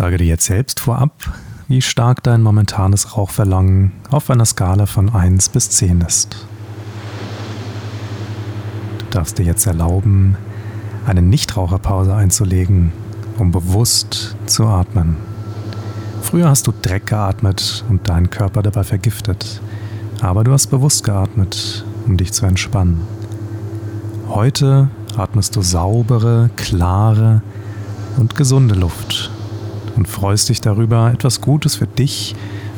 [0.00, 1.12] Sage dir jetzt selbst vorab,
[1.68, 6.46] wie stark dein momentanes Rauchverlangen auf einer Skala von 1 bis 10 ist.
[8.98, 10.38] Du darfst dir jetzt erlauben,
[11.04, 12.92] eine Nichtraucherpause einzulegen,
[13.36, 15.18] um bewusst zu atmen.
[16.22, 19.60] Früher hast du Dreck geatmet und deinen Körper dabei vergiftet,
[20.22, 23.02] aber du hast bewusst geatmet, um dich zu entspannen.
[24.30, 24.88] Heute
[25.18, 27.42] atmest du saubere, klare
[28.16, 29.30] und gesunde Luft
[30.00, 32.34] und freust dich darüber, etwas Gutes für dich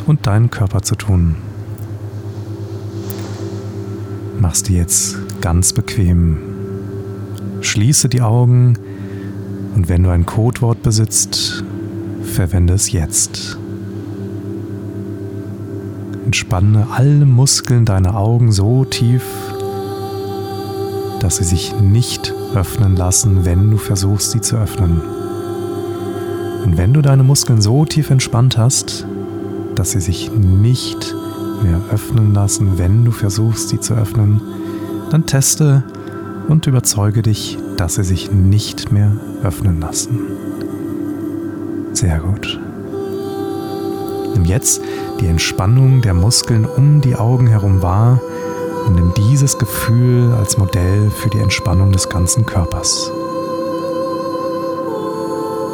[0.06, 1.36] und deinen Körper zu tun.
[4.40, 6.38] Machst dir jetzt ganz bequem.
[7.60, 8.76] Schließe die Augen
[9.76, 11.62] und wenn du ein Codewort besitzt,
[12.24, 13.56] verwende es jetzt.
[16.24, 19.22] Entspanne alle Muskeln deiner Augen so tief,
[21.20, 25.21] dass sie sich nicht öffnen lassen, wenn du versuchst, sie zu öffnen.
[26.72, 29.04] Und wenn du deine Muskeln so tief entspannt hast,
[29.74, 31.14] dass sie sich nicht
[31.62, 34.40] mehr öffnen lassen, wenn du versuchst, sie zu öffnen,
[35.10, 35.84] dann teste
[36.48, 40.18] und überzeuge dich, dass sie sich nicht mehr öffnen lassen.
[41.92, 42.58] Sehr gut.
[44.32, 44.80] Nimm jetzt
[45.20, 48.18] die Entspannung der Muskeln um die Augen herum wahr
[48.86, 53.12] und nimm dieses Gefühl als Modell für die Entspannung des ganzen Körpers.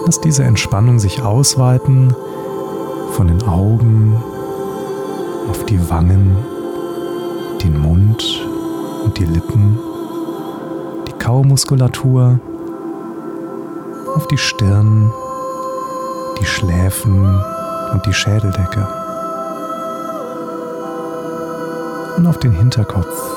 [0.09, 2.15] Lass diese Entspannung sich ausweiten
[3.11, 4.17] von den Augen
[5.51, 6.35] auf die Wangen,
[7.63, 8.49] den Mund
[9.05, 9.79] und die Lippen,
[11.09, 12.41] die Kaumuskulatur,
[14.17, 15.13] auf die Stirn,
[16.41, 17.39] die Schläfen
[17.93, 18.89] und die Schädeldecke
[22.17, 23.31] und auf den Hinterkopf.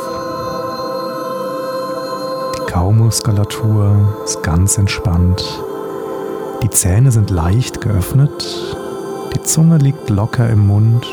[2.56, 5.66] Die Kaumuskulatur ist ganz entspannt.
[6.64, 8.48] Die Zähne sind leicht geöffnet.
[9.36, 11.08] Die Zunge liegt locker im Mund.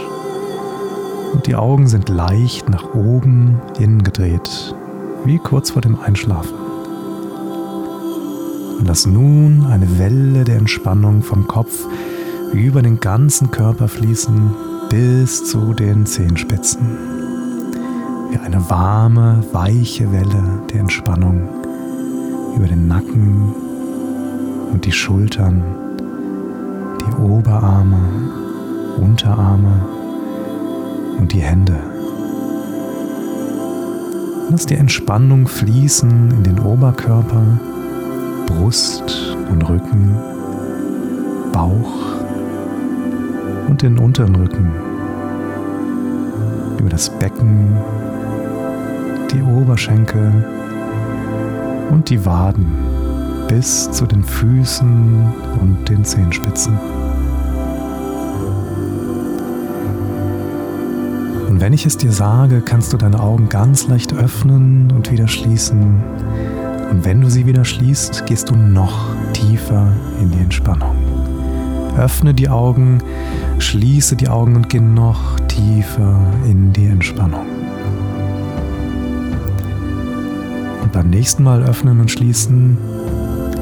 [1.33, 4.75] Und die Augen sind leicht nach oben hingedreht,
[5.25, 6.55] wie kurz vor dem Einschlafen.
[8.79, 11.87] Und lass nun eine Welle der Entspannung vom Kopf
[12.53, 14.55] über den ganzen Körper fließen
[14.89, 16.99] bis zu den Zehenspitzen.
[18.31, 21.49] Wie eine warme, weiche Welle der Entspannung
[22.57, 23.68] über den Nacken
[24.73, 25.63] und die Schultern,
[27.01, 27.99] die Oberarme,
[29.01, 29.85] Unterarme
[31.19, 31.77] und die Hände.
[34.51, 37.59] Lass die Entspannung fließen in den Oberkörper,
[38.47, 40.17] Brust und Rücken,
[41.53, 42.17] Bauch
[43.69, 44.71] und den unteren Rücken,
[46.79, 47.77] über das Becken,
[49.33, 50.33] die Oberschenkel
[51.91, 52.88] und die Waden
[53.49, 56.79] bis zu den Füßen und den Zehenspitzen.
[61.49, 65.27] Und wenn ich es dir sage, kannst du deine Augen ganz leicht öffnen und wieder
[65.27, 66.03] schließen.
[66.91, 70.95] Und wenn du sie wieder schließt, gehst du noch tiefer in die Entspannung.
[71.97, 73.03] Öffne die Augen,
[73.59, 77.47] schließe die Augen und geh noch tiefer in die Entspannung.
[80.83, 82.79] Und beim nächsten Mal öffnen und schließen,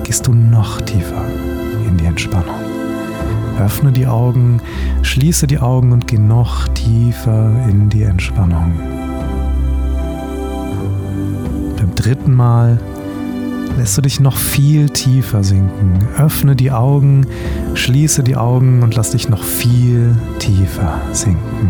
[0.07, 1.25] gehst du noch tiefer
[1.89, 2.55] in die Entspannung.
[3.59, 4.61] Öffne die Augen,
[5.03, 8.79] schließe die Augen und geh noch tiefer in die Entspannung.
[11.77, 12.79] Beim dritten Mal
[13.77, 16.07] lässt du dich noch viel tiefer sinken.
[16.17, 17.27] Öffne die Augen,
[17.75, 21.69] schließe die Augen und lass dich noch viel tiefer sinken.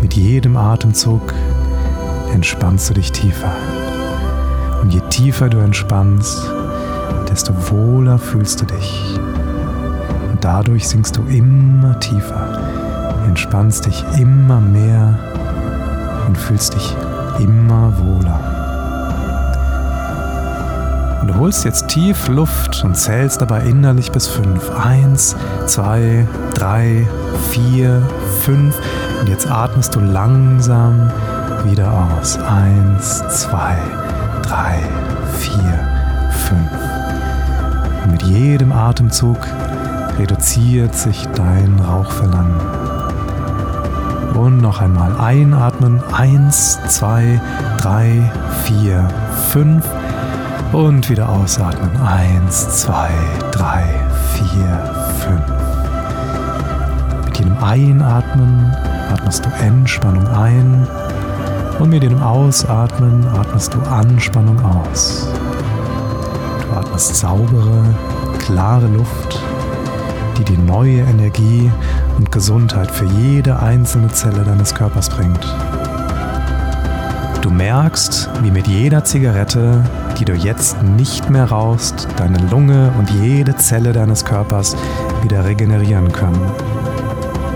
[0.00, 1.34] Mit jedem Atemzug
[2.32, 3.52] entspannst du dich tiefer.
[4.80, 6.55] Und je tiefer du entspannst,
[7.36, 9.20] desto wohler fühlst du dich.
[10.30, 12.58] Und dadurch sinkst du immer tiefer,
[13.26, 15.18] entspannst dich immer mehr
[16.26, 16.96] und fühlst dich
[17.38, 18.40] immer wohler.
[21.20, 24.70] Und du holst jetzt tief Luft und zählst dabei innerlich bis fünf.
[24.70, 25.36] Eins,
[25.66, 27.06] zwei, drei,
[27.50, 28.00] vier,
[28.40, 28.74] fünf.
[29.20, 31.12] Und jetzt atmest du langsam
[31.64, 32.38] wieder aus.
[32.38, 33.76] Eins, zwei,
[34.42, 34.78] drei,
[35.38, 35.78] vier,
[36.30, 36.95] fünf.
[38.06, 39.38] Und mit jedem Atemzug
[40.16, 42.60] reduziert sich dein Rauchverlangen.
[44.34, 46.00] Und noch einmal einatmen.
[46.12, 47.40] Eins, zwei,
[47.78, 48.30] drei,
[48.62, 49.08] vier,
[49.50, 49.84] fünf.
[50.72, 51.90] Und wieder ausatmen.
[52.00, 53.10] Eins, zwei,
[53.50, 53.82] drei,
[54.34, 55.42] vier, fünf.
[57.24, 58.72] Mit jedem Einatmen
[59.12, 60.86] atmest du Entspannung ein.
[61.80, 65.28] Und mit jedem Ausatmen atmest du Anspannung aus.
[66.86, 67.84] Atmest saubere,
[68.38, 69.40] klare Luft
[70.48, 71.70] die neue Energie
[72.16, 75.44] und Gesundheit für jede einzelne Zelle deines Körpers bringt.
[77.42, 79.84] Du merkst, wie mit jeder Zigarette,
[80.18, 84.76] die du jetzt nicht mehr rauchst, deine Lunge und jede Zelle deines Körpers
[85.22, 86.50] wieder regenerieren können.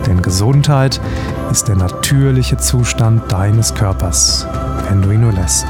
[0.06, 1.00] Denn Gesundheit
[1.50, 4.47] ist der natürliche Zustand deines Körpers,
[4.88, 5.67] wenn du ihn nur lässt.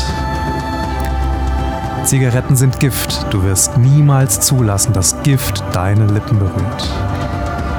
[2.04, 3.26] Zigaretten sind Gift.
[3.30, 6.90] Du wirst niemals zulassen, dass Gift deine Lippen berührt.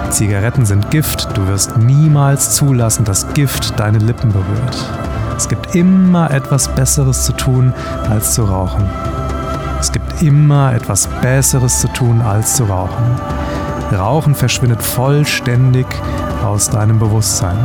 [0.10, 1.28] Zigaretten sind Gift.
[1.36, 4.86] Du wirst niemals zulassen, dass Gift deine Lippen berührt.
[5.36, 7.74] Es gibt immer etwas Besseres zu tun,
[8.10, 8.90] als zu rauchen.
[9.80, 13.20] Es gibt immer etwas Besseres zu tun, als zu rauchen.
[13.92, 15.88] Rauchen verschwindet vollständig
[16.46, 17.58] aus deinem Bewusstsein.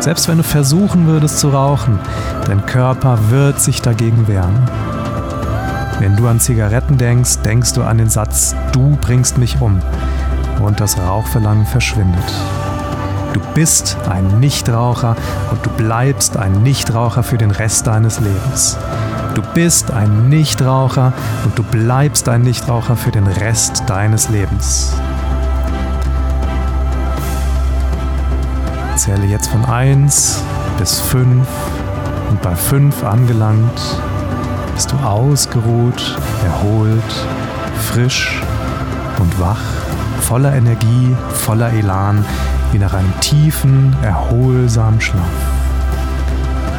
[0.00, 1.98] Selbst wenn du versuchen würdest zu rauchen,
[2.46, 4.68] dein Körper wird sich dagegen wehren.
[6.00, 9.80] Wenn du an Zigaretten denkst, denkst du an den Satz, du bringst mich um
[10.60, 12.32] und das Rauchverlangen verschwindet.
[13.32, 15.16] Du bist ein Nichtraucher
[15.50, 18.76] und du bleibst ein Nichtraucher für den Rest deines Lebens.
[19.34, 21.12] Du bist ein Nichtraucher
[21.44, 24.92] und du bleibst ein Nichtraucher für den Rest deines Lebens.
[28.96, 30.42] Zähle jetzt von 1
[30.78, 31.46] bis 5
[32.30, 33.80] und bei 5 angelangt
[34.74, 37.26] bist du ausgeruht, erholt,
[37.92, 38.42] frisch
[39.20, 39.60] und wach,
[40.20, 42.24] voller Energie, voller Elan,
[42.72, 45.22] wie nach einem tiefen, erholsamen Schlaf.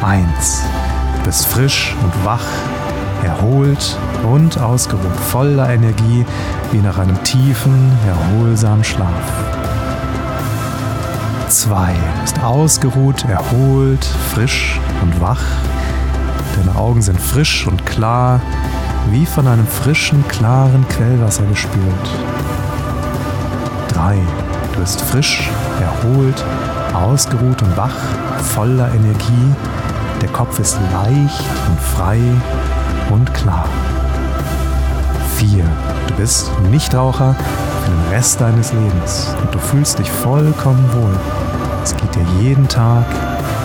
[0.02, 0.62] Eins.
[1.24, 2.44] Bist frisch und wach,
[3.24, 3.96] erholt
[4.30, 6.26] und ausgeruht, voller Energie,
[6.72, 9.08] wie nach einem tiefen, erholsamen Schlaf.
[11.48, 11.94] Zwei.
[11.94, 14.04] Du bist ausgeruht, erholt,
[14.34, 15.42] frisch und wach.
[16.56, 18.40] Deine Augen sind frisch und klar,
[19.10, 21.84] wie von einem frischen, klaren Quellwasser gespült.
[23.88, 24.18] Drei.
[24.72, 25.48] Du bist frisch,
[25.80, 26.44] erholt,
[26.94, 27.96] ausgeruht und wach,
[28.54, 29.54] voller Energie.
[30.20, 32.20] Der Kopf ist leicht und frei
[33.10, 33.68] und klar.
[35.36, 35.64] 4.
[36.06, 37.36] Du bist Nichtraucher
[37.84, 41.14] für den Rest deines Lebens und du fühlst dich vollkommen wohl.
[41.82, 43.04] Es geht dir jeden Tag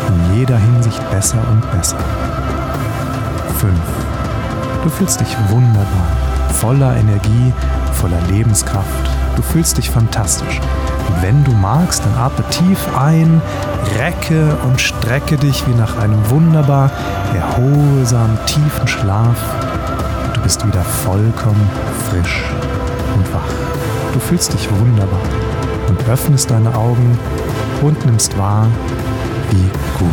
[0.07, 1.97] in jeder Hinsicht besser und besser.
[3.61, 3.73] 5.
[4.83, 6.07] Du fühlst dich wunderbar,
[6.59, 7.53] voller Energie,
[7.93, 8.87] voller Lebenskraft.
[9.35, 10.59] Du fühlst dich fantastisch.
[11.21, 13.39] Wenn du magst, dann atme tief ein,
[13.99, 16.89] recke und strecke dich wie nach einem wunderbar
[17.35, 19.37] erholsamen, tiefen Schlaf.
[20.33, 21.69] Du bist wieder vollkommen
[22.09, 22.43] frisch
[23.15, 23.53] und wach.
[24.13, 25.21] Du fühlst dich wunderbar
[25.87, 27.15] und öffnest deine Augen
[27.83, 28.65] und nimmst wahr,
[29.51, 29.69] wie
[29.99, 30.10] gut